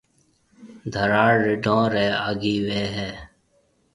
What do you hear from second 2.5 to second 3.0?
وي